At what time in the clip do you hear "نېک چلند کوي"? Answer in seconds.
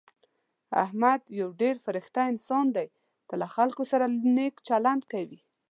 4.35-5.39